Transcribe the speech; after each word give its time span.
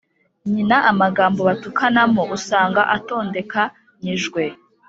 nyina 0.53 0.77
a 0.89 0.91
maga 0.99 1.23
mbo 1.31 1.41
batukana 1.49 2.01
mo 2.15 2.23
usanga 2.37 2.81
atondeka 2.95 3.61
nyi 4.01 4.15
jwe 4.23 4.43